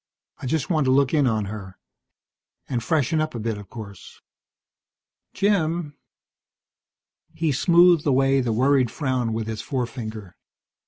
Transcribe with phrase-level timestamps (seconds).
[0.39, 1.77] I just want to look in on her.
[2.67, 4.19] And freshen up a bit, of course."
[5.31, 5.95] "Jim"
[7.35, 10.35] He smoothed away the worried frown with his forefinger.